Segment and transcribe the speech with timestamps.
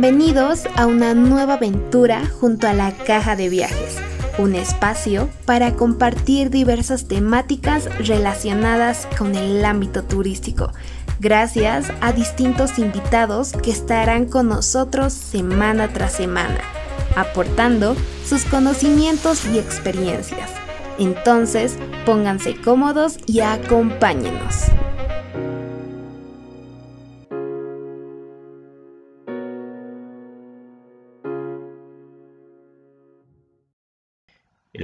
[0.00, 3.98] Bienvenidos a una nueva aventura junto a la Caja de Viajes,
[4.38, 10.72] un espacio para compartir diversas temáticas relacionadas con el ámbito turístico,
[11.20, 16.60] gracias a distintos invitados que estarán con nosotros semana tras semana,
[17.14, 17.94] aportando
[18.24, 20.48] sus conocimientos y experiencias.
[20.98, 21.76] Entonces,
[22.06, 24.70] pónganse cómodos y acompáñenos.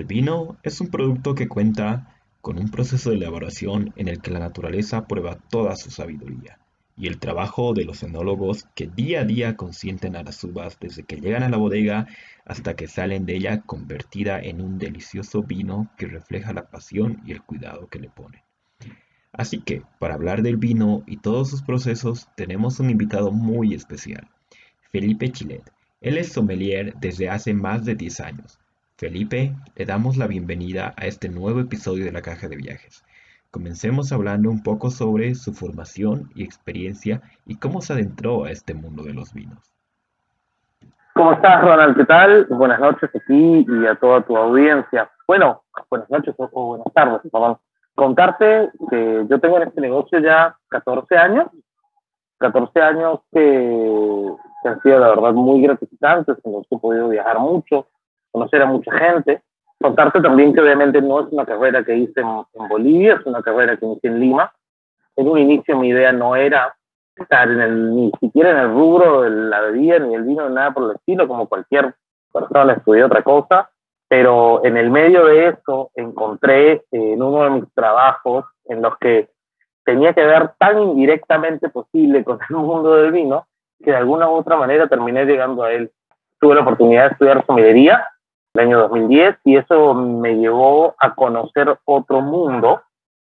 [0.06, 4.38] Vino es un producto que cuenta con un proceso de elaboración en el que la
[4.38, 6.58] naturaleza prueba toda su sabiduría,
[6.96, 11.02] y el trabajo de los enólogos que día a día consienten a las uvas desde
[11.02, 12.06] que llegan a la bodega
[12.44, 17.32] hasta que salen de ella convertida en un delicioso vino que refleja la pasión y
[17.32, 18.42] el cuidado que le ponen.
[19.32, 24.28] Así que, para hablar del vino y todos sus procesos, tenemos un invitado muy especial,
[24.92, 25.70] Felipe Chilet.
[26.00, 28.58] Él es sommelier desde hace más de 10 años
[28.98, 33.04] Felipe, le damos la bienvenida a este nuevo episodio de la Caja de Viajes.
[33.50, 38.72] Comencemos hablando un poco sobre su formación y experiencia y cómo se adentró a este
[38.72, 39.74] mundo de los vinos.
[41.12, 41.94] ¿Cómo estás, Ronald?
[41.94, 42.46] ¿Qué tal?
[42.46, 45.10] Buenas noches aquí y a toda tu audiencia.
[45.26, 47.58] Bueno, buenas noches o buenas tardes, perdón.
[47.94, 51.48] Contarte que yo tengo en este negocio ya 14 años,
[52.38, 57.10] 14 años que, que han sido la verdad muy gratificantes, en los que he podido
[57.10, 57.86] viajar mucho,
[58.30, 59.42] conocer a mucha gente.
[59.80, 63.76] Contarte también que obviamente no es una carrera que hice en, Bolivia, es una carrera
[63.76, 64.52] que hice en Lima.
[65.16, 66.74] En un inicio mi idea no era
[67.16, 70.72] estar en el, ni siquiera en el rubro de la bebida, ni el vino, nada
[70.72, 71.94] por el estilo, como cualquier
[72.32, 73.70] persona estudié otra cosa,
[74.08, 78.96] pero en el medio de eso encontré eh, en uno de mis trabajos en los
[78.98, 79.28] que
[79.84, 83.46] tenía que ver tan indirectamente posible con el mundo del vino,
[83.82, 85.90] que de alguna u otra manera terminé llegando a él.
[86.40, 88.06] Tuve la oportunidad de estudiar sommelería
[88.56, 92.82] el año 2010 y eso me llevó a conocer otro mundo,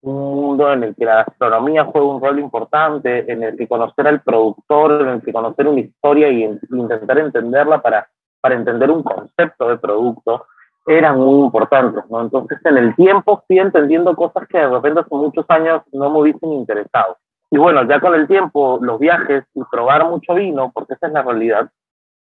[0.03, 4.09] un mundo en el que la gastronomía juega un rol importante, en el que conocer
[4.09, 8.09] al productor, en el que conocer una historia y intentar entenderla para,
[8.41, 10.47] para entender un concepto de producto,
[10.87, 12.21] eran muy importantes, ¿no?
[12.21, 16.19] Entonces en el tiempo fui entendiendo cosas que de repente hace muchos años no me
[16.19, 17.17] hubiesen interesado.
[17.53, 21.13] Y bueno, ya con el tiempo, los viajes y probar mucho vino, porque esa es
[21.13, 21.71] la realidad,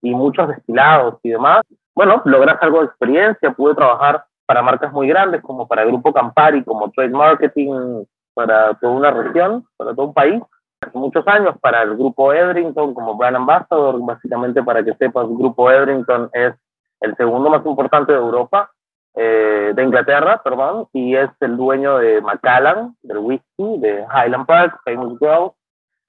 [0.03, 1.63] y muchos destilados y demás,
[1.95, 6.13] bueno, logras algo de experiencia, pude trabajar para marcas muy grandes como para el Grupo
[6.13, 8.03] Campari, como Trade Marketing
[8.33, 10.41] para toda una región, para todo un país.
[10.81, 15.37] Hace muchos años para el Grupo Edrington como Brand Ambassador, básicamente para que sepas, el
[15.37, 16.53] Grupo Edrington es
[17.01, 18.71] el segundo más importante de Europa,
[19.15, 24.79] eh, de Inglaterra, perdón, y es el dueño de Macallan, del whisky, de Highland Park,
[24.85, 25.53] Famous Grouse,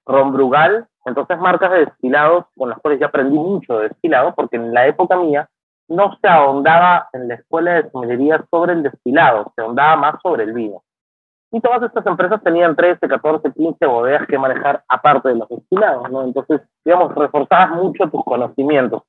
[0.07, 4.57] Ron Brugal, entonces marcas de destilados con las cuales ya aprendí mucho de destilado, porque
[4.57, 5.49] en la época mía
[5.93, 10.45] no se ahondaba en la escuela de sommelería sobre el destilado, se ahondaba más sobre
[10.45, 10.83] el vino.
[11.51, 16.11] Y todas estas empresas tenían 13, 14, 15 bodegas que manejar aparte de los destilados,
[16.11, 16.23] ¿no?
[16.25, 19.03] Entonces, digamos, reforzabas mucho tus conocimientos.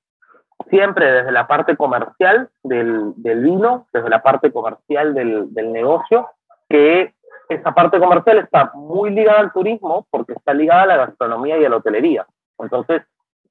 [0.69, 6.29] Siempre desde la parte comercial del, vino, desde la parte comercial del, del negocio,
[6.67, 7.13] que
[7.47, 11.65] esa parte comercial está muy ligada al turismo porque está ligada a la gastronomía y
[11.65, 12.25] a la hotelería.
[12.59, 13.03] Entonces,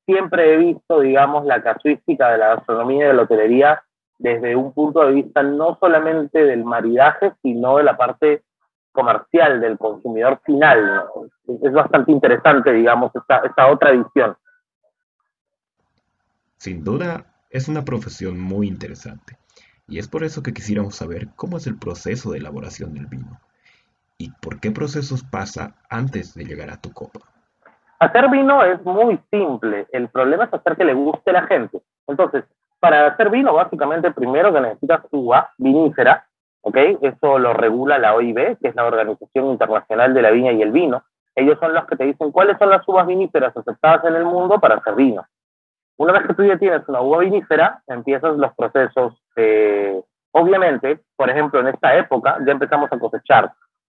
[0.07, 3.83] siempre he visto, digamos, la casuística de la gastronomía y de la hotelería
[4.19, 8.45] desde un punto de vista no solamente del maridaje, sino de la parte
[8.93, 11.05] comercial, del consumidor final.
[11.63, 14.37] Es bastante interesante, digamos, esta, esta otra visión.
[16.59, 19.39] Sin duda, es una profesión muy interesante.
[19.89, 23.41] Y es por eso que quisiéramos saber cómo es el proceso de elaboración del vino
[24.23, 27.32] y por qué procesos pasa antes de llegar a tu copa.
[28.03, 29.87] Hacer vino es muy simple.
[29.93, 31.81] El problema es hacer que le guste a la gente.
[32.09, 32.43] Entonces,
[32.81, 36.27] para hacer vino, básicamente, primero que necesitas uva vinífera,
[36.63, 36.77] ¿ok?
[37.01, 40.73] Eso lo regula la OIB, que es la Organización Internacional de la Viña y el
[40.73, 41.05] Vino.
[41.37, 44.59] Ellos son los que te dicen cuáles son las uvas viníferas aceptadas en el mundo
[44.59, 45.25] para hacer vino.
[45.97, 49.15] Una vez que tú ya tienes una uva vinífera, empiezas los procesos.
[50.33, 53.53] obviamente, por ejemplo, en esta época ya empezamos a cosechar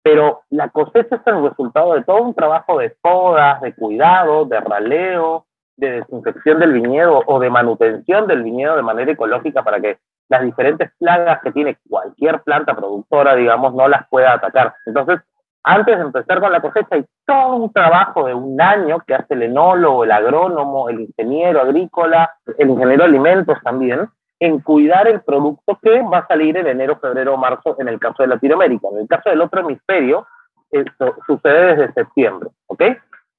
[0.03, 4.59] pero la cosecha es el resultado de todo un trabajo de podas, de cuidado, de
[4.59, 5.45] raleo,
[5.77, 9.97] de desinfección del viñedo o de manutención del viñedo de manera ecológica para que
[10.29, 14.73] las diferentes plagas que tiene cualquier planta productora, digamos, no las pueda atacar.
[14.85, 15.19] Entonces,
[15.63, 19.33] antes de empezar con la cosecha, hay todo un trabajo de un año que hace
[19.33, 24.09] el enólogo, el agrónomo, el ingeniero agrícola, el ingeniero de alimentos también,
[24.45, 28.23] en cuidar el producto que va a salir en enero, febrero, marzo, en el caso
[28.23, 28.89] de Latinoamérica.
[28.91, 30.27] En el caso del otro hemisferio,
[30.69, 32.81] esto sucede desde septiembre, ¿ok?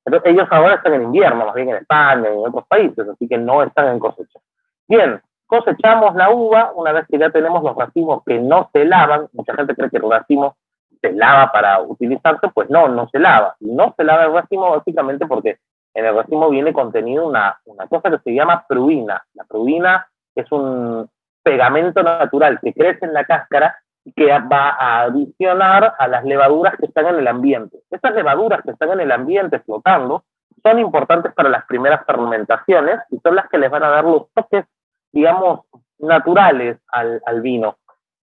[0.06, 3.28] Entonces, ellos ahora están en invierno, más bien en España y en otros países, así
[3.28, 4.38] que no están en cosecha.
[4.88, 9.28] Bien, cosechamos la uva, una vez que ya tenemos los racimos que no se lavan,
[9.34, 10.56] mucha gente cree que el racimo
[11.02, 13.56] se lava para utilizarse, pues no, no se lava.
[13.60, 15.58] No se lava el racimo básicamente porque
[15.92, 19.22] en el racimo viene contenido una, una cosa que se llama pruina.
[19.34, 21.08] La pruina es un
[21.42, 26.76] pegamento natural que crece en la cáscara y que va a adicionar a las levaduras
[26.76, 27.78] que están en el ambiente.
[27.90, 30.24] Estas levaduras que están en el ambiente flotando
[30.62, 34.30] son importantes para las primeras fermentaciones y son las que les van a dar los
[34.32, 34.64] toques,
[35.12, 35.60] digamos,
[35.98, 37.76] naturales al, al vino.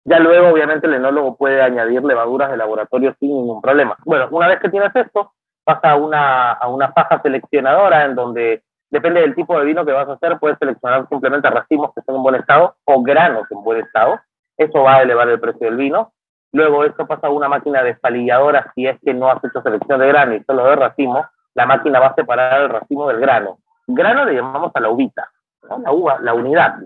[0.04, 3.96] Ya luego, obviamente, el enólogo puede añadir levaduras de laboratorio sin ningún problema.
[4.04, 5.32] Bueno, una vez que tienes esto,
[5.64, 9.92] pasa a una, a una faja seleccionadora en donde, depende del tipo de vino que
[9.92, 13.62] vas a hacer, puedes seleccionar simplemente racimos que estén en buen estado o granos en
[13.62, 14.20] buen estado.
[14.56, 16.12] Eso va a elevar el precio del vino.
[16.52, 20.08] Luego esto pasa a una máquina despalilladora si es que no has hecho selección de
[20.08, 23.58] grano y solo de racimo, la máquina va a separar el racimo del grano.
[23.86, 25.30] Grano le llamamos a la uvita,
[25.62, 26.76] la uva, la unidad.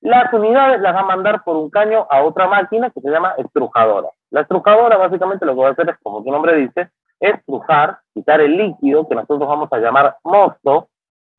[0.00, 3.34] Las unidades las va a mandar por un caño a otra máquina que se llama
[3.38, 4.08] estrujadora.
[4.30, 6.90] La estrujadora básicamente lo que va a hacer es, como su nombre dice,
[7.20, 10.88] estrujar, quitar el líquido que nosotros vamos a llamar mosto.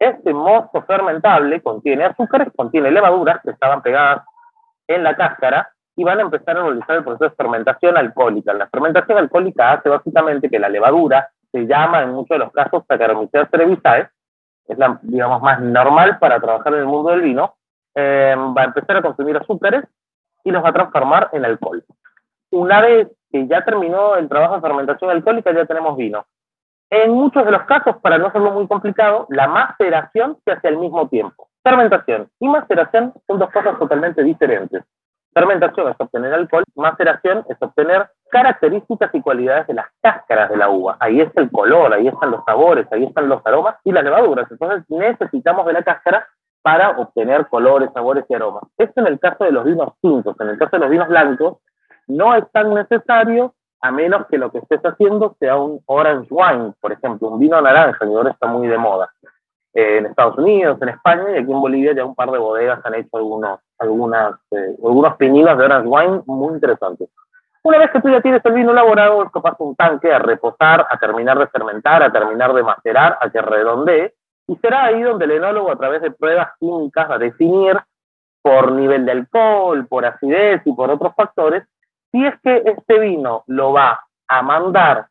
[0.03, 4.25] Este mosto fermentable contiene azúcares, contiene levaduras que estaban pegadas
[4.85, 8.53] en la cáscara y van a empezar a realizar el proceso de fermentación alcohólica.
[8.53, 12.83] La fermentación alcohólica hace básicamente que la levadura se llama en muchos de los casos
[12.85, 14.09] Saccharomyces cerevisiae,
[14.67, 17.55] es la, digamos, más normal para trabajar en el mundo del vino,
[17.95, 19.85] eh, va a empezar a consumir azúcares
[20.43, 21.81] y los va a transformar en alcohol.
[22.51, 26.25] Una vez que ya terminó el trabajo de fermentación alcohólica, ya tenemos vino.
[26.95, 30.77] En muchos de los casos, para no hacerlo muy complicado, la maceración se hace al
[30.77, 31.49] mismo tiempo.
[31.63, 34.83] Fermentación y maceración son dos cosas totalmente diferentes.
[35.33, 40.69] Fermentación es obtener alcohol, maceración es obtener características y cualidades de las cáscaras de la
[40.69, 40.95] uva.
[40.99, 44.45] Ahí está el color, ahí están los sabores, ahí están los aromas y las levaduras.
[44.51, 46.27] Entonces necesitamos de la cáscara
[46.61, 48.65] para obtener colores, sabores y aromas.
[48.77, 50.39] Esto en el caso de los vinos tintos.
[50.39, 51.57] En el caso de los vinos blancos,
[52.05, 56.71] no es tan necesario a menos que lo que estés haciendo sea un orange wine,
[56.79, 59.11] por ejemplo, un vino naranja, que ahora está muy de moda.
[59.73, 62.79] Eh, en Estados Unidos, en España y aquí en Bolivia ya un par de bodegas
[62.85, 67.09] han hecho algunos, algunas, eh, algunos de orange wine muy interesantes.
[67.63, 70.87] Una vez que tú ya tienes el vino elaborado, esto pasa un tanque a reposar,
[70.89, 74.13] a terminar de fermentar, a terminar de macerar, a que redondee,
[74.47, 77.77] y será ahí donde el enólogo, a través de pruebas químicas, va a definir
[78.41, 81.63] por nivel de alcohol, por acidez y por otros factores,
[82.13, 85.07] si es que este vino lo va a mandar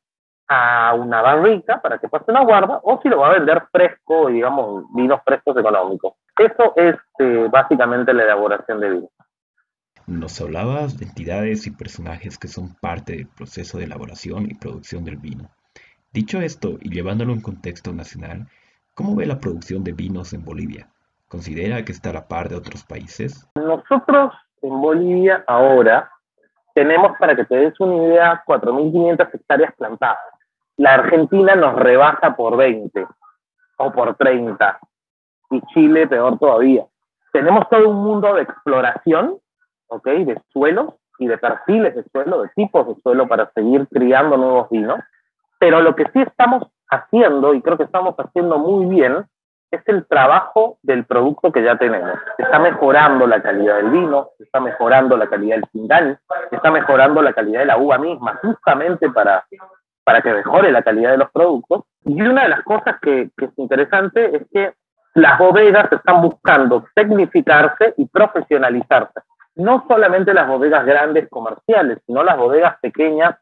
[0.49, 4.29] a una barrica para que pase una guarda o si lo va a vender fresco,
[4.29, 6.15] digamos, vinos frescos económicos.
[6.39, 9.09] Eso es eh, básicamente la elaboración de vino.
[10.07, 15.05] Nos hablabas de entidades y personajes que son parte del proceso de elaboración y producción
[15.05, 15.51] del vino.
[16.13, 18.47] Dicho esto, y llevándolo en contexto nacional,
[18.95, 20.89] ¿cómo ve la producción de vinos en Bolivia?
[21.29, 23.49] ¿Considera que está a la par de otros países?
[23.57, 26.11] Nosotros en Bolivia ahora
[26.75, 30.19] tenemos, para que te des una idea, 4.500 hectáreas plantadas.
[30.77, 33.07] La Argentina nos rebasa por 20
[33.79, 34.79] o por 30.
[35.51, 36.85] Y Chile peor todavía.
[37.33, 39.39] Tenemos todo un mundo de exploración,
[39.89, 40.07] ¿ok?
[40.07, 44.69] De suelos y de perfiles de suelo, de tipos de suelo para seguir criando nuevos
[44.71, 45.01] vinos.
[45.59, 49.27] Pero lo que sí estamos haciendo, y creo que estamos haciendo muy bien,
[49.73, 52.13] es el trabajo del producto que ya tenemos.
[52.37, 57.33] Está mejorando la calidad del vino, está mejorando la calidad del cindal, está mejorando la
[57.33, 59.45] calidad de la uva misma, justamente para,
[60.05, 61.85] para que mejore la calidad de los productos.
[62.05, 64.75] Y una de las cosas que, que es interesante es que
[65.15, 69.21] las bodegas están buscando tecnificarse y profesionalizarse.
[69.55, 73.37] No solamente las bodegas grandes comerciales, sino las bodegas pequeñas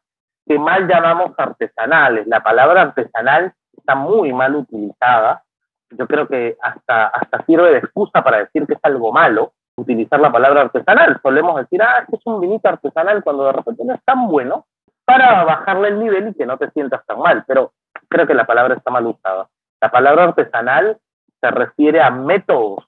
[0.46, 2.26] que mal llamamos artesanales.
[2.28, 5.42] La palabra artesanal está muy mal utilizada
[5.90, 10.20] yo creo que hasta, hasta sirve de excusa para decir que es algo malo utilizar
[10.20, 11.18] la palabra artesanal.
[11.22, 14.66] Solemos decir, ah, es un vinito artesanal cuando de repente no es tan bueno
[15.04, 17.72] para bajarle el nivel y que no te sientas tan mal, pero
[18.08, 19.48] creo que la palabra está mal usada.
[19.80, 20.98] La palabra artesanal
[21.40, 22.86] se refiere a métodos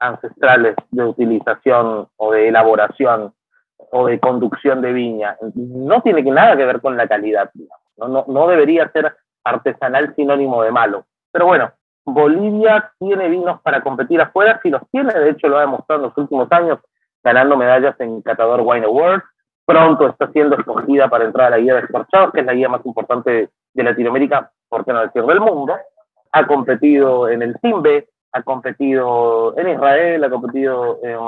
[0.00, 3.34] ancestrales de utilización o de elaboración
[3.92, 5.36] o de conducción de viña.
[5.54, 7.50] No tiene nada que ver con la calidad.
[7.98, 9.14] No, no, no debería ser
[9.44, 11.04] artesanal sinónimo de malo.
[11.30, 11.72] Pero bueno,
[12.04, 16.08] Bolivia tiene vinos para competir afuera, si los tiene, de hecho lo ha demostrado en
[16.08, 16.78] los últimos años,
[17.22, 19.24] ganando medallas en Catador Wine Awards.
[19.64, 22.68] Pronto está siendo escogida para entrar a la guía de Escorchados, que es la guía
[22.68, 25.76] más importante de Latinoamérica, por qué no decir del mundo.
[26.32, 31.18] Ha competido en el Simbe, ha competido en Israel, ha competido en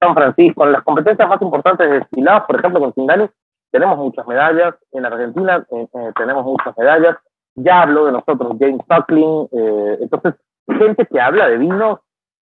[0.00, 3.28] San Francisco, en las competencias más importantes de destilados, por ejemplo, con Sindani,
[3.70, 7.16] tenemos muchas medallas, en Argentina eh, eh, tenemos muchas medallas,
[7.54, 10.34] ya habló de nosotros, James Suckling, eh, entonces
[10.66, 12.00] gente que habla de vinos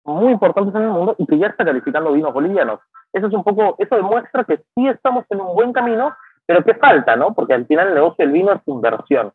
[0.03, 2.79] muy importantes en el mundo y que ya está calificando vinos bolivianos.
[3.11, 6.75] Eso es un poco, eso demuestra que sí estamos en un buen camino, pero que
[6.75, 7.33] falta, ¿no?
[7.33, 9.31] Porque al final el negocio del vino es inversión.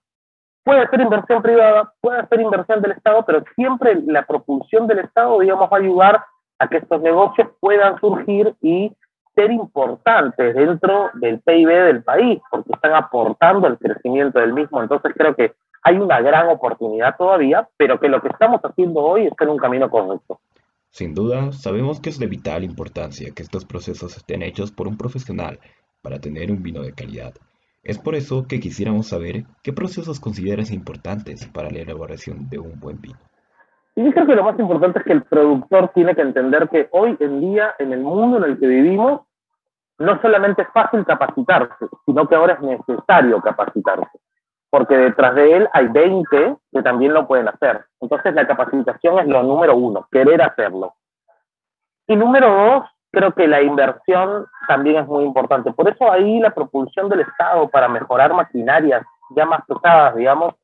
[0.62, 5.38] Puede ser inversión privada, puede ser inversión del Estado, pero siempre la propulsión del Estado,
[5.40, 6.24] digamos, va a ayudar
[6.58, 8.94] a que estos negocios puedan surgir y
[9.40, 14.82] ser importantes dentro del PIB del país, porque están aportando al crecimiento del mismo.
[14.82, 19.26] Entonces creo que hay una gran oportunidad todavía, pero que lo que estamos haciendo hoy
[19.26, 20.40] es en un camino correcto.
[20.90, 24.98] Sin duda, sabemos que es de vital importancia que estos procesos estén hechos por un
[24.98, 25.58] profesional
[26.02, 27.32] para tener un vino de calidad.
[27.82, 32.78] Es por eso que quisiéramos saber qué procesos consideras importantes para la elaboración de un
[32.78, 33.18] buen vino.
[33.96, 36.88] Y yo creo que lo más importante es que el productor tiene que entender que
[36.90, 39.22] hoy en día, en el mundo en el que vivimos,
[40.00, 44.18] no solamente es fácil capacitarse, sino que ahora es necesario capacitarse,
[44.70, 47.84] porque detrás de él hay 20 que también lo pueden hacer.
[48.00, 50.94] Entonces la capacitación es lo número uno, querer hacerlo.
[52.06, 55.70] Y número dos, creo que la inversión también es muy importante.
[55.72, 59.04] Por eso ahí la propulsión del Estado para mejorar maquinarias
[59.36, 60.54] ya más pesadas, digamos,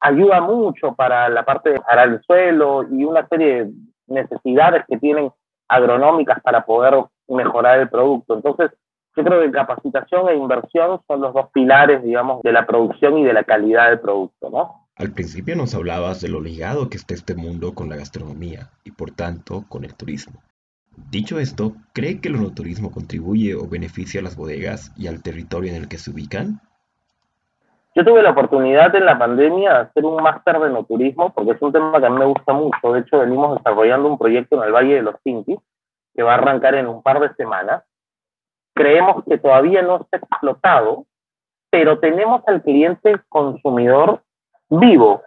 [0.00, 3.72] ayuda mucho para la parte de arar el suelo y una serie de
[4.06, 5.30] necesidades que tienen
[5.68, 8.34] agronómicas para poder mejorar el producto.
[8.34, 8.70] Entonces,
[9.16, 13.24] yo creo que capacitación e inversión son los dos pilares, digamos, de la producción y
[13.24, 14.86] de la calidad del producto, ¿no?
[14.96, 18.92] Al principio nos hablabas de lo ligado que está este mundo con la gastronomía y
[18.92, 20.40] por tanto con el turismo.
[21.10, 25.70] Dicho esto, ¿cree que el enoturismo contribuye o beneficia a las bodegas y al territorio
[25.70, 26.60] en el que se ubican?
[27.94, 31.62] Yo tuve la oportunidad en la pandemia de hacer un máster de enoturismo, porque es
[31.62, 32.92] un tema que a mí me gusta mucho.
[32.92, 35.58] De hecho, venimos desarrollando un proyecto en el Valle de los Cintis,
[36.14, 37.84] que va a arrancar en un par de semanas.
[38.74, 41.06] Creemos que todavía no está explotado,
[41.70, 44.22] pero tenemos al cliente consumidor
[44.68, 45.22] vivo.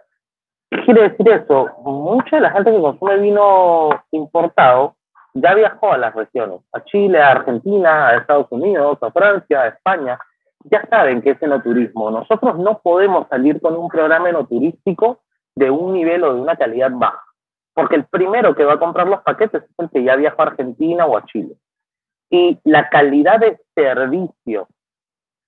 [0.70, 1.70] ¿Qué quiere decir eso?
[1.84, 4.96] Mucha de la gente que consume vino importado
[5.34, 9.68] ya viajó a las regiones, a Chile, a Argentina, a Estados Unidos, a Francia, a
[9.68, 10.18] España,
[10.64, 12.10] ya saben que es enoturismo.
[12.10, 15.20] Nosotros no podemos salir con un programa enoturístico
[15.54, 17.22] de un nivel o de una calidad baja,
[17.76, 20.46] porque el primero que va a comprar los paquetes es el que ya viajó a
[20.46, 21.56] Argentina o a Chile.
[22.30, 24.66] Y la calidad de servicio,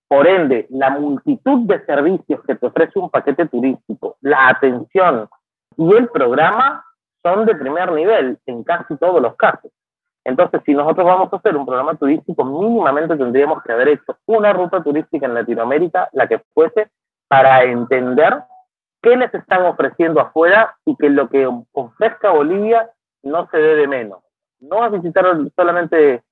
[0.09, 5.27] por ende, la multitud de servicios que te ofrece un paquete turístico, la atención
[5.79, 6.85] y el programa
[7.23, 9.73] son de primer nivel en casi todos los casos.
[10.23, 14.53] Entonces, si nosotros vamos a hacer un programa turístico, mínimamente tendríamos que haber hecho una
[14.53, 16.91] ruta turística en Latinoamérica, la que fuese,
[17.27, 18.43] para entender
[19.09, 22.91] qué les están ofreciendo afuera y que lo que ofrezca Bolivia
[23.23, 24.19] no se dé de menos.
[24.61, 25.25] No a visitar
[25.57, 26.23] solamente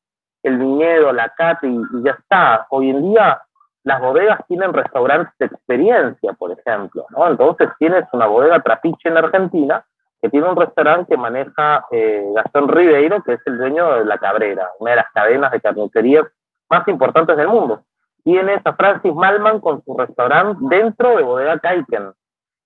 [0.42, 2.66] el viñedo, la cata y, ya está.
[2.71, 3.40] Hoy en día
[3.85, 7.06] las bodegas tienen restaurantes de experiencia, por ejemplo.
[7.28, 9.85] Entonces tienes una bodega trapiche en Argentina
[10.21, 14.18] que tiene un restaurante que maneja eh, Gastón Ribeiro, que es el dueño de La
[14.18, 16.26] Cabrera, una de las cadenas de carnicerías
[16.68, 17.83] más importantes del mundo.
[18.25, 22.12] Tienes a Francis Malman con su restaurante dentro de Bodega Kaiken.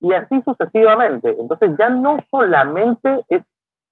[0.01, 1.37] Y así sucesivamente.
[1.39, 3.43] Entonces ya no solamente es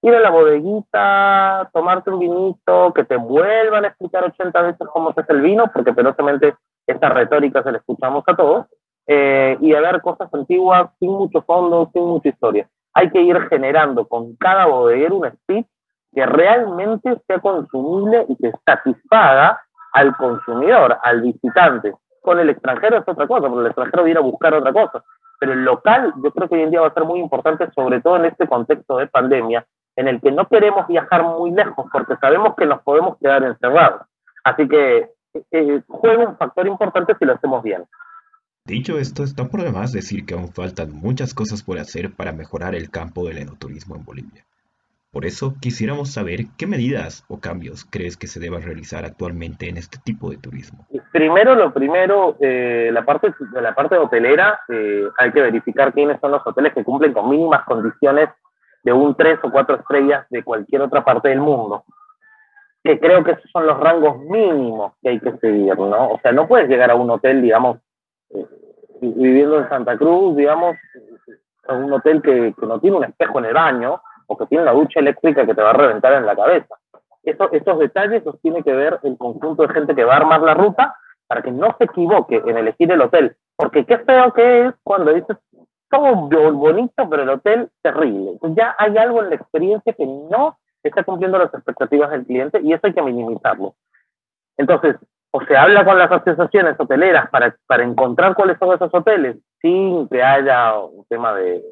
[0.01, 5.13] ir a la bodeguita, tomarte un vinito, que te vuelvan a explicar 80 veces cómo
[5.13, 6.55] se hace el vino, porque penosamente
[6.87, 8.65] esta retórica se la escuchamos a todos,
[9.07, 13.39] eh, y a ver cosas antiguas sin mucho fondo, sin mucha historia hay que ir
[13.49, 15.67] generando con cada bodeguero un speech
[16.13, 19.61] que realmente sea consumible y que satisfaga
[19.93, 21.93] al consumidor, al visitante.
[22.21, 25.03] Con el extranjero es otra cosa, porque el extranjero viene a buscar otra cosa.
[25.39, 28.01] Pero el local yo creo que hoy en día va a ser muy importante, sobre
[28.01, 29.65] todo en este contexto de pandemia,
[29.95, 34.01] en el que no queremos viajar muy lejos porque sabemos que nos podemos quedar encerrados.
[34.43, 35.09] Así que
[35.51, 37.85] eh, juega un factor importante si lo hacemos bien.
[38.65, 42.75] Dicho esto, está por demás decir que aún faltan muchas cosas por hacer para mejorar
[42.75, 44.45] el campo del enoturismo en Bolivia.
[45.11, 49.77] Por eso quisiéramos saber qué medidas o cambios crees que se deban realizar actualmente en
[49.77, 50.85] este tipo de turismo.
[51.11, 56.19] Primero, lo primero, eh, la parte de la parte hotelera, eh, hay que verificar quiénes
[56.21, 58.29] son los hoteles que cumplen con mínimas condiciones
[58.83, 61.85] de un 3 o 4 estrellas de cualquier otra parte del mundo.
[62.83, 66.11] Que creo que esos son los rangos mínimos que hay que seguir, ¿no?
[66.11, 67.79] O sea, no puedes llegar a un hotel, digamos,
[68.29, 68.45] eh,
[69.01, 70.77] viviendo en Santa Cruz, digamos,
[71.67, 74.63] en un hotel que, que, no tiene un espejo en el baño o que tiene
[74.63, 76.75] una ducha eléctrica que te va a reventar en la cabeza.
[77.23, 80.41] Eso, esos detalles los tiene que ver el conjunto de gente que va a armar
[80.41, 80.95] la ruta
[81.27, 83.35] para que no se equivoque en elegir el hotel.
[83.55, 85.37] Porque qué feo que es cuando dices
[85.89, 88.37] todo bonito, pero el hotel terrible.
[88.55, 92.73] Ya hay algo en la experiencia que no está cumpliendo las expectativas del cliente y
[92.73, 93.75] eso hay que minimizarlo.
[94.57, 94.95] Entonces,
[95.31, 100.07] o se habla con las asociaciones hoteleras para, para encontrar cuáles son esos hoteles sin
[100.07, 101.63] que haya un tema de,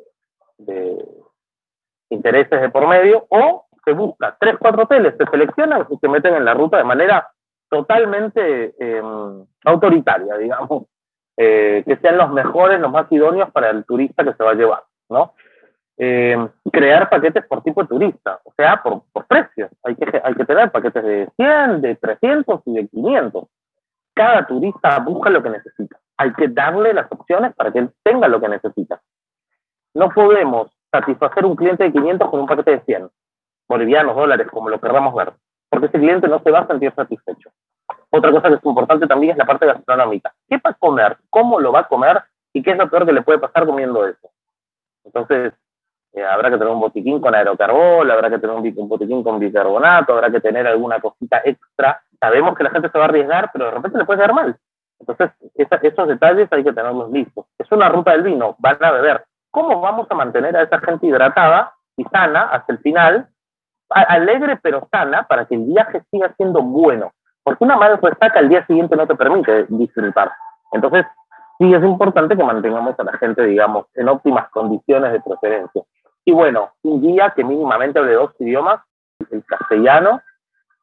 [2.09, 6.35] intereses de por medio, o se busca tres, cuatro hoteles, se seleccionan y se meten
[6.35, 7.29] en la ruta de manera
[7.69, 10.83] totalmente em, autoritaria, digamos,
[11.37, 14.55] eh, que sean los mejores, los más idóneos para el turista que se va a
[14.55, 15.33] llevar, ¿no?
[15.99, 19.71] Em, crear paquetes por tipo de turista, o sea, por, por precios.
[19.83, 23.45] Hay que, hay que tener paquetes de 100, de 300 y de 500.
[24.13, 25.97] Cada turista busca lo que necesita.
[26.17, 29.01] Hay que darle las opciones para que él tenga lo que necesita.
[29.95, 33.09] No podemos satisfacer un cliente de 500 con un paquete de 100
[33.67, 35.33] bolivianos, dólares, como lo querramos ver,
[35.69, 37.49] porque ese cliente no se va a sentir satisfecho.
[38.09, 40.33] Otra cosa que es importante también es la parte gastronómica.
[40.47, 41.17] ¿Qué va a comer?
[41.29, 42.21] ¿Cómo lo va a comer?
[42.53, 44.29] ¿Y qué es lo peor que le puede pasar comiendo eso?
[45.03, 45.53] Entonces,
[46.13, 50.13] eh, habrá que tener un botiquín con aerocarbol, habrá que tener un, botiquín con bicarbonato,
[50.13, 52.01] habrá que tener alguna cosita extra.
[52.19, 54.57] Sabemos que la gente se va a arriesgar, pero de repente le puede dar mal.
[54.99, 57.45] Entonces, esos detalles hay que tenerlos listos.
[57.59, 59.25] Es una ruta del vino, van a beber.
[59.57, 63.27] ¿Cómo vamos a mantener a esa gente hidratada y sana hasta el final?
[63.89, 67.11] alegre pero sana para que el viaje siga siendo bueno.
[67.41, 70.31] Porque una mala resaca al día siguiente no te permite disfrutar.
[70.73, 71.07] Entonces,
[71.57, 75.81] sí es importante que mantengamos a la gente, digamos, en óptimas condiciones de preferencia.
[76.23, 78.81] Y bueno, un guía que mínimamente hable dos idiomas,
[79.31, 80.21] el castellano,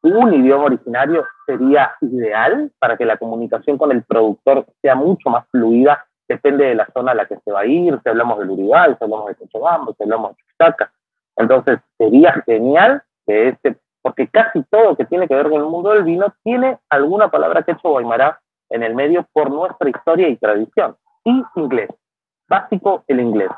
[0.02, 5.47] un idioma originario sería ideal para que la comunicación con el productor sea mucho más
[5.52, 8.50] fluida, depende de la zona a la que se va a ir, si hablamos del
[8.50, 10.93] Uruguay, si hablamos de Cochabamba, si hablamos de Chuquisaca.
[11.37, 15.90] Entonces, sería genial que este, porque casi todo que tiene que ver con el mundo
[15.90, 18.40] del vino tiene alguna palabra que hecho Guaymará
[18.71, 20.97] en el medio por nuestra historia y tradición.
[21.25, 21.88] Y inglés.
[22.49, 23.50] Básico el inglés.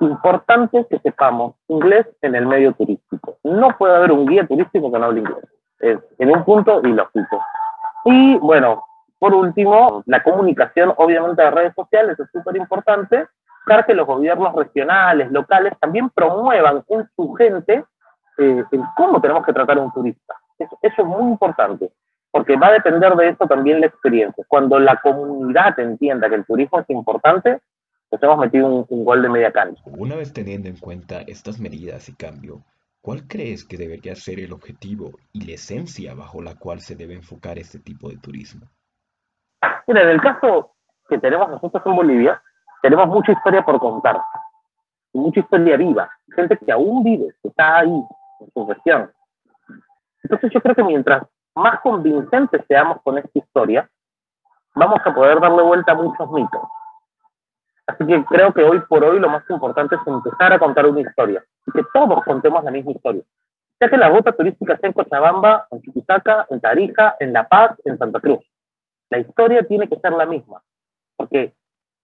[0.00, 3.38] Importante que sepamos inglés en el medio turístico.
[3.44, 5.44] No puede haber un guía turístico que no hable inglés.
[5.80, 7.42] Es en un punto y lógico.
[8.04, 8.84] Y bueno,
[9.24, 13.26] por último, la comunicación, obviamente, de redes sociales es súper importante.
[13.64, 17.86] Buscar que los gobiernos regionales, locales, también promuevan en su gente
[18.36, 20.34] eh, cómo tenemos que tratar a un turista.
[20.58, 21.90] Eso, es muy importante,
[22.30, 24.44] porque va a depender de eso también la experiencia.
[24.46, 27.62] Cuando la comunidad entienda que el turismo es importante,
[28.12, 29.50] nos hemos metido un, gol de media.
[29.86, 32.62] Una vez teniendo en cuenta estas medidas y cambio,
[33.00, 37.14] ¿cuál crees que debería ser el objetivo y la esencia bajo la cual se debe
[37.14, 38.68] enfocar este tipo de turismo?
[39.86, 40.72] Mira, en el caso
[41.08, 42.42] que tenemos nosotros en Bolivia,
[42.82, 44.20] tenemos mucha historia por contar,
[45.12, 48.04] mucha historia viva, gente que aún vive, que está ahí,
[48.40, 49.10] en su región.
[50.22, 51.24] Entonces yo creo que mientras
[51.54, 53.88] más convincentes seamos con esta historia,
[54.74, 56.62] vamos a poder darle vuelta a muchos mitos.
[57.86, 61.00] Así que creo que hoy por hoy lo más importante es empezar a contar una
[61.00, 63.22] historia y que todos contemos la misma historia.
[63.80, 67.76] Ya que la ruta turística sea en Cochabamba, en Chuquisaca, en Tarija, en La Paz,
[67.84, 68.40] en Santa Cruz.
[69.14, 70.60] La historia tiene que ser la misma,
[71.16, 71.54] porque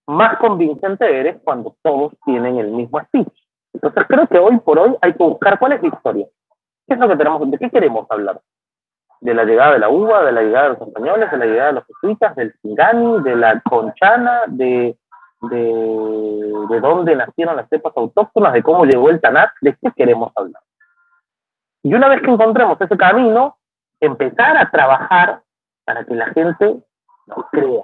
[0.07, 3.33] más convincente eres cuando todos tienen el mismo speech.
[3.73, 6.25] Entonces creo que hoy por hoy hay que buscar cuál es la historia.
[6.87, 7.51] ¿Qué es lo que tenemos?
[7.51, 8.39] ¿De qué queremos hablar?
[9.19, 11.67] ¿De la llegada de la uva, de la llegada de los españoles, de la llegada
[11.67, 14.97] de los jesuitas, del cingani, de la conchana, de,
[15.41, 19.49] de, de dónde nacieron las cepas autóctonas, de cómo llegó el tanat?
[19.59, 20.63] ¿De qué queremos hablar?
[21.83, 23.57] Y una vez que encontremos ese camino,
[23.99, 25.41] empezar a trabajar
[25.83, 26.81] para que la gente
[27.27, 27.83] nos crea,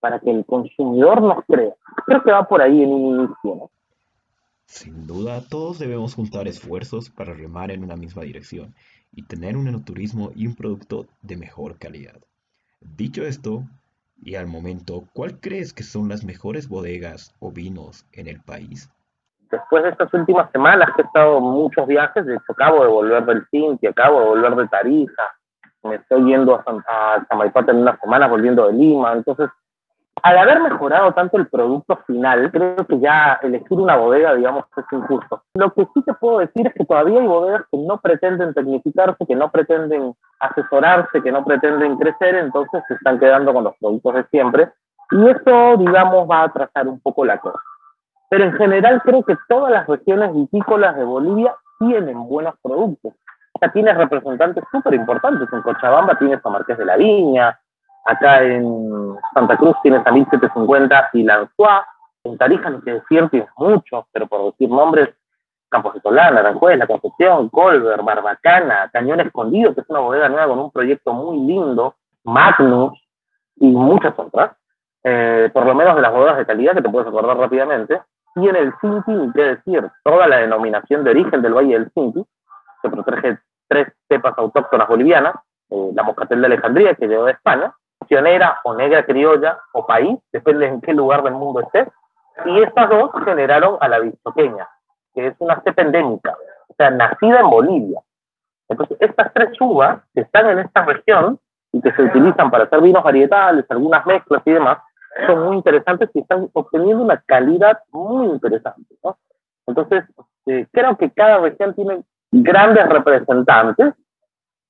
[0.00, 1.74] para que el consumidor nos crea.
[2.06, 3.70] Creo que va por ahí en un inicio, ¿no?
[4.66, 8.72] Sin duda, todos debemos juntar esfuerzos para remar en una misma dirección
[9.12, 12.20] y tener un enoturismo y un producto de mejor calidad.
[12.80, 13.64] Dicho esto,
[14.22, 18.88] y al momento, ¿cuál crees que son las mejores bodegas o vinos en el país?
[19.50, 22.90] Después de estas últimas semanas que he estado en muchos viajes, de hecho acabo de
[22.90, 25.22] volver del Cinti, acabo de volver de Tarija,
[25.82, 29.50] me estoy yendo a, San, a en una semana, volviendo de Lima, entonces
[30.22, 34.84] al haber mejorado tanto el producto final, creo que ya elegir una bodega, digamos, es
[34.92, 35.42] injusto.
[35.54, 39.26] Lo que sí te puedo decir es que todavía hay bodegas que no pretenden tecnificarse,
[39.26, 44.14] que no pretenden asesorarse, que no pretenden crecer, entonces se están quedando con los productos
[44.14, 44.70] de siempre.
[45.10, 47.58] Y eso, digamos, va a atrasar un poco la cosa.
[48.28, 53.14] Pero en general creo que todas las regiones vitícolas de Bolivia tienen buenos productos.
[53.60, 55.48] Sea, tienes representantes súper importantes.
[55.52, 57.56] En Cochabamba tienes a Marqués de la Viña,
[58.04, 61.86] Acá en Santa Cruz tienes a 1750 y Lanzúa.
[62.24, 65.10] En Tarija, no decir, tienes muchos, pero por decir nombres,
[65.68, 70.48] Campos de Solán, Aranjuez, La Concepción, Colver, Barbacana, Cañón Escondido, que es una bodega nueva
[70.48, 71.94] con un proyecto muy lindo,
[72.24, 73.00] Magnus
[73.56, 74.52] y muchas otras.
[75.04, 78.02] Eh, por lo menos de las bodegas de calidad que te puedes acordar rápidamente.
[78.36, 82.24] Y en el Cinti, qué decir, toda la denominación de origen del Valle del Cinti,
[82.82, 83.38] se protege
[83.70, 85.34] tres cepas autóctonas bolivianas,
[85.70, 87.72] eh, la Moscatel de Alejandría, que llegó de España,
[88.64, 91.88] o negra criolla o país, depende en qué lugar del mundo estés,
[92.44, 94.66] Y estas dos generaron a la bichoqueña,
[95.14, 96.36] que es una cepa endémica,
[96.68, 98.00] o sea, nacida en Bolivia.
[98.68, 101.38] Entonces, estas tres uvas que están en esta región
[101.72, 104.78] y que se utilizan para hacer vinos varietales, algunas mezclas y demás,
[105.26, 108.94] son muy interesantes y están obteniendo una calidad muy interesante.
[109.04, 109.18] ¿no?
[109.66, 110.04] Entonces,
[110.46, 113.94] eh, creo que cada región tiene grandes representantes.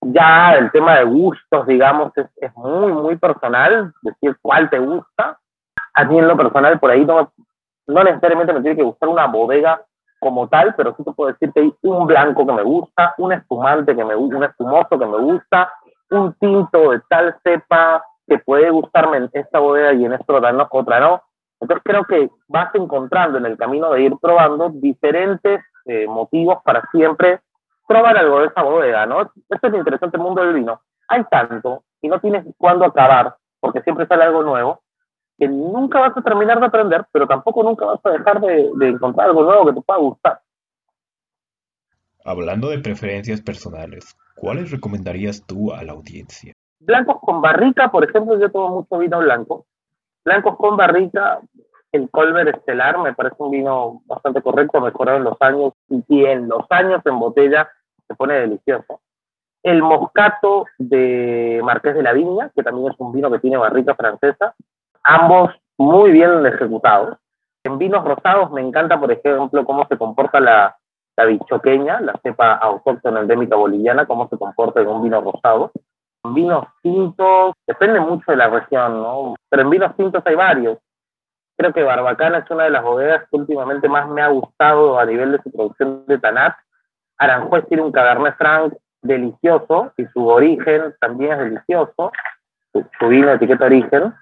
[0.02, 5.38] Ya el tema de gustos, digamos, es, muy, muy personal, decir cuál te gusta.
[5.94, 7.32] A mí en lo personal, por ahí no,
[7.86, 9.82] no necesariamente me tiene que gustar una bodega
[10.18, 13.32] como tal, pero sí te puedo decir que hay un blanco que me gusta, un
[13.32, 15.72] espumante que me un espumoso que me gusta,
[16.10, 20.52] un tinto de tal cepa que puede gustarme en esta bodega y en esta otra
[20.52, 21.22] no, otra no.
[21.60, 26.82] Entonces creo que vas encontrando en el camino de ir probando diferentes eh, motivos para
[26.92, 27.40] siempre
[27.90, 29.22] probar algo de esa bodega, ¿no?
[29.22, 30.80] Este es el interesante mundo del vino.
[31.08, 34.80] Hay tanto y no tienes cuándo acabar, porque siempre sale algo nuevo,
[35.36, 38.88] que nunca vas a terminar de aprender, pero tampoco nunca vas a dejar de, de
[38.90, 40.40] encontrar algo nuevo que te pueda gustar.
[42.24, 46.52] Hablando de preferencias personales, ¿cuáles recomendarías tú a la audiencia?
[46.78, 49.66] Blancos con barrica, por ejemplo, yo tomo mucho vino blanco.
[50.24, 51.40] Blancos con barrica,
[51.90, 56.48] el Colbert Estelar me parece un vino bastante correcto, mejorado en los años y en
[56.48, 57.68] los años en botella
[58.10, 59.00] se pone delicioso.
[59.62, 63.94] El Moscato de Marqués de la Viña, que también es un vino que tiene barrica
[63.94, 64.54] francesa,
[65.04, 67.18] ambos muy bien ejecutados.
[67.62, 70.76] En vinos rosados me encanta, por ejemplo, cómo se comporta la,
[71.16, 75.70] la bichoqueña, la cepa autóctona endémica boliviana, cómo se comporta en un vino rosado.
[76.24, 79.34] En vinos tintos, depende mucho de la región, ¿no?
[79.48, 80.78] Pero en vinos tintos hay varios.
[81.56, 85.04] Creo que Barbacana es una de las bodegas que últimamente más me ha gustado a
[85.04, 86.54] nivel de su producción de Tanat.
[87.20, 92.12] Aranjuez tiene un Cabernet Franc delicioso y su origen también es delicioso,
[92.72, 94.14] su, su vino etiqueta origen.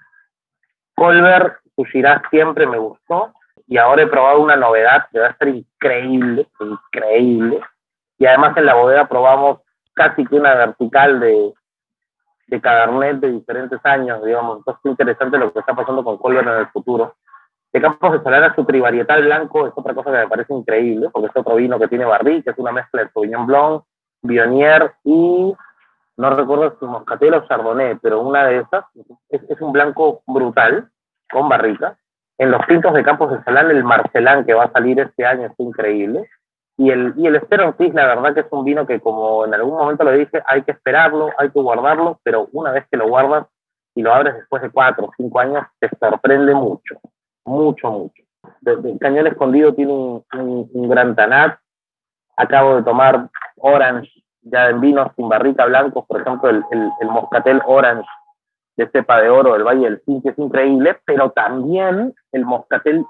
[0.95, 3.33] Colbert, su Shiraz siempre me gustó
[3.67, 7.61] y ahora he probado una novedad que va a ser increíble, increíble.
[8.17, 9.59] Y además en la bodega probamos
[9.93, 11.53] casi que una vertical de,
[12.47, 14.57] de Cabernet de diferentes años, digamos.
[14.57, 17.15] Entonces es interesante lo que está pasando con Colbert en el futuro.
[17.71, 21.27] De Campos de Solana, su trivarietal blanco es otra cosa que me parece increíble, porque
[21.27, 23.83] es otro vino que tiene barrica, es una mezcla de Sauvignon Blanc,
[24.21, 25.53] Bionier y
[26.17, 28.85] no recuerdo si Moscatel o Chardonnay, pero una de esas
[29.29, 30.89] es, es un blanco brutal,
[31.31, 31.97] con barrica.
[32.37, 35.47] En los tintos de Campos de Salán, el Marcelán que va a salir este año
[35.47, 36.29] es increíble.
[36.77, 39.77] Y el, y el Esteron la verdad que es un vino que, como en algún
[39.77, 43.47] momento lo dije, hay que esperarlo, hay que guardarlo, pero una vez que lo guardas
[43.95, 46.99] y lo abres después de cuatro o cinco años, te sorprende mucho,
[47.49, 48.23] mucho, mucho.
[48.65, 50.23] El Cañón Escondido tiene un,
[50.73, 51.59] un, gran tanat.
[52.37, 54.09] Acabo de tomar Orange
[54.41, 58.07] ya en vinos sin barrica blancos, por ejemplo, el, el, el, Moscatel Orange
[58.77, 63.05] de cepa de oro del Valle del Cinque es increíble, pero también el Moscatel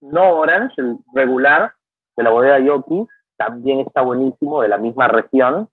[0.00, 1.72] no Orange, el regular
[2.16, 5.68] de la bodega Yoki, también está buenísimo, de la misma región.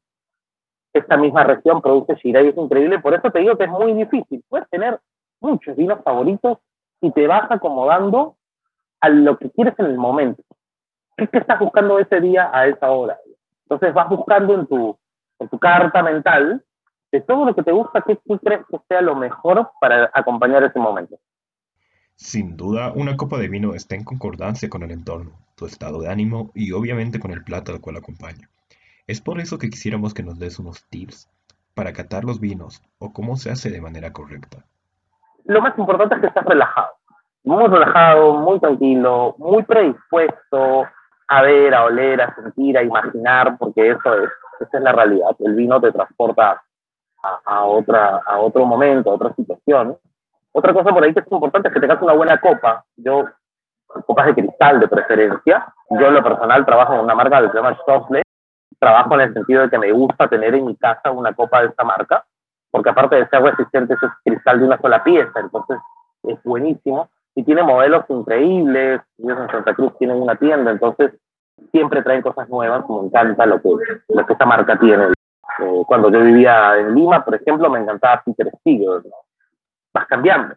[0.94, 3.94] Esta misma región produce Shiraz y es increíble, por eso te digo que es muy
[3.94, 4.44] difícil.
[4.48, 5.00] Puedes tener
[5.40, 6.60] muchos vinos favoritos
[7.02, 8.36] y te vas acomodando
[9.02, 10.44] a lo que quieres en el momento.
[11.16, 13.18] ¿Qué es que estás buscando ese día a esa hora?
[13.64, 14.98] Entonces vas buscando en tu,
[15.40, 16.64] en tu carta mental
[17.12, 20.64] de todo lo que te gusta, ¿qué, qué crees que sea lo mejor para acompañar
[20.64, 21.18] ese momento?
[22.16, 26.10] Sin duda, una copa de vino está en concordancia con el entorno, tu estado de
[26.10, 28.50] ánimo y obviamente con el plato al cual acompaña.
[29.08, 31.30] Es por eso que quisiéramos que nos des unos tips
[31.74, 34.66] para catar los vinos o cómo se hace de manera correcta.
[35.50, 36.92] Lo más importante es que estés relajado,
[37.44, 40.88] muy relajado, muy tranquilo, muy predispuesto
[41.28, 45.32] a ver, a oler, a sentir, a imaginar, porque eso es, esa es la realidad.
[45.40, 46.62] El vino te transporta
[47.24, 49.98] a, a, otra, a otro momento, a otra situación.
[50.52, 52.86] Otra cosa por ahí que es importante es que tengas una buena copa.
[52.96, 53.26] Yo,
[54.06, 55.74] copas de cristal de preferencia.
[55.90, 58.22] Yo en lo personal trabajo en una marca que se llama Stoffle.
[58.78, 61.70] Trabajo en el sentido de que me gusta tener en mi casa una copa de
[61.70, 62.24] esta marca,
[62.72, 65.78] porque aparte de ser resistente, es cristal de una sola pieza, entonces
[66.24, 69.02] es buenísimo y tiene modelos increíbles.
[69.18, 71.14] Ellos en Santa Cruz tienen una tienda, entonces
[71.72, 72.84] siempre traen cosas nuevas.
[72.90, 73.70] Me encanta lo que,
[74.10, 75.06] lo que esta marca tiene.
[75.06, 78.52] Eh, cuando yo vivía en Lima, por ejemplo, me encantaba Peter.
[78.66, 79.16] ¿no?
[79.94, 80.56] Vas cambiando.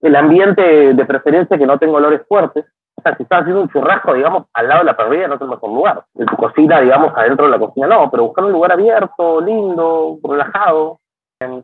[0.00, 2.64] El ambiente de preferencia que no tenga olores fuertes.
[2.96, 5.40] O sea, si estás haciendo un churrasco, digamos, al lado de la parrilla no es
[5.40, 6.04] el mejor lugar.
[6.14, 10.18] En tu cocina, digamos, adentro de la cocina no, pero buscar un lugar abierto, lindo,
[10.22, 11.00] relajado,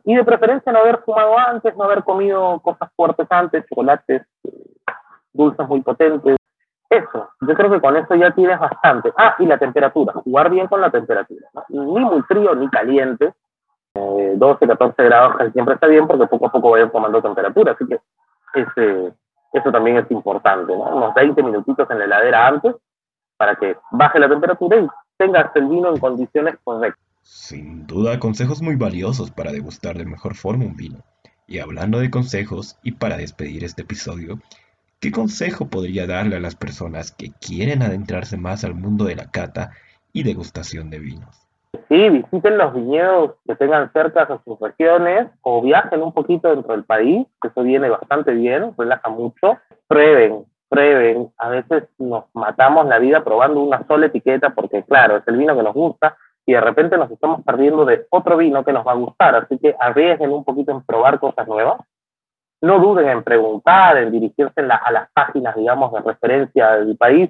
[0.03, 4.23] y de preferencia no haber fumado antes, no haber comido cosas fuertes antes, chocolates,
[5.33, 6.35] dulces muy potentes.
[6.89, 9.13] Eso, yo creo que con eso ya tienes bastante.
[9.17, 11.47] Ah, y la temperatura, jugar bien con la temperatura.
[11.69, 13.33] Ni muy frío ni caliente.
[13.93, 17.73] Eh, 12, 14 grados siempre está bien porque poco a poco va tomando temperatura.
[17.73, 17.99] Así que
[18.55, 19.13] ese,
[19.53, 20.83] eso también es importante, ¿no?
[20.83, 22.75] Unos 20 minutitos en la heladera antes
[23.37, 24.87] para que baje la temperatura y
[25.17, 27.06] tengas el vino en condiciones correctas.
[27.29, 30.99] Sin duda, consejos muy valiosos para degustar de mejor forma un vino.
[31.45, 34.39] Y hablando de consejos, y para despedir este episodio,
[35.01, 39.29] ¿qué consejo podría darle a las personas que quieren adentrarse más al mundo de la
[39.29, 39.71] cata
[40.13, 41.45] y degustación de vinos?
[41.89, 46.71] Sí, visiten los viñedos que tengan cerca a sus regiones o viajen un poquito dentro
[46.71, 49.57] del país, que eso viene bastante bien, relaja mucho.
[49.89, 51.29] Prueben, prueben.
[51.37, 55.57] A veces nos matamos la vida probando una sola etiqueta porque, claro, es el vino
[55.57, 56.15] que nos gusta
[56.47, 59.35] y de repente nos estamos perdiendo de otro vino que nos va a gustar.
[59.35, 61.81] Así que arriesguen un poquito en probar cosas nuevas.
[62.61, 67.29] No duden en preguntar, en dirigirse a las páginas, digamos, de referencia del país.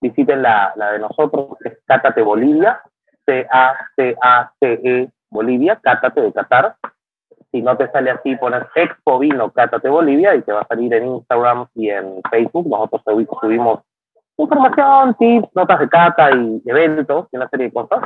[0.00, 2.80] Visiten la, la de nosotros, que es Cátate Bolivia,
[3.24, 6.74] C-A-C-A-C-E Bolivia, Cátate de Qatar.
[7.52, 10.92] Si no te sale así, pones Expo Vino Cátate Bolivia y te va a salir
[10.92, 12.66] en Instagram y en Facebook.
[12.68, 13.02] Nosotros
[13.40, 13.78] subimos
[14.36, 18.00] información, tips, notas de cata y eventos y una serie de cosas.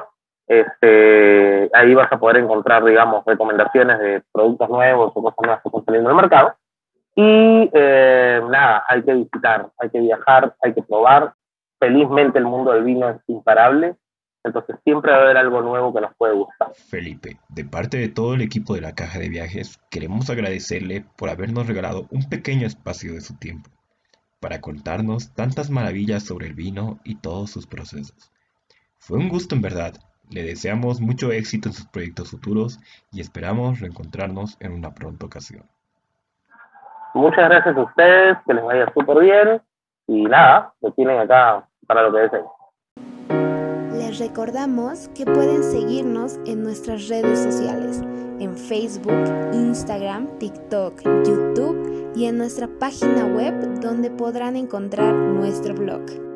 [0.51, 5.69] Este, ahí vas a poder encontrar, digamos, recomendaciones de productos nuevos o cosas nuevas que
[5.69, 6.55] están saliendo al mercado.
[7.15, 11.35] Y eh, nada, hay que visitar, hay que viajar, hay que probar.
[11.79, 13.97] Felizmente el mundo del vino es imparable
[14.43, 16.73] entonces siempre va a haber algo nuevo que nos puede gustar.
[16.75, 21.29] Felipe, de parte de todo el equipo de la Caja de Viajes, queremos agradecerle por
[21.29, 23.71] habernos regalado un pequeño espacio de su tiempo
[24.41, 28.33] para contarnos tantas maravillas sobre el vino y todos sus procesos.
[28.99, 29.95] Fue un gusto en verdad.
[30.31, 32.79] Le deseamos mucho éxito en sus proyectos futuros
[33.13, 35.65] y esperamos reencontrarnos en una pronta ocasión.
[37.15, 39.63] Muchas gracias a ustedes, que les vaya súper bien
[40.07, 42.45] y nada, lo tienen acá para lo que deseen
[44.19, 48.03] recordamos que pueden seguirnos en nuestras redes sociales,
[48.41, 56.30] en Facebook, Instagram, TikTok, YouTube y en nuestra página web donde podrán encontrar nuestro blog.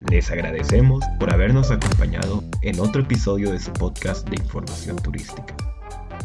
[0.00, 5.56] Les agradecemos por habernos acompañado en otro episodio de su podcast de información turística.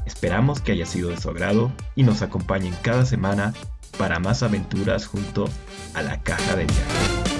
[0.05, 3.51] Esperamos que haya sido de su agrado y nos acompañen cada semana
[3.97, 5.49] para más aventuras junto
[5.95, 7.32] a la caja de viajes.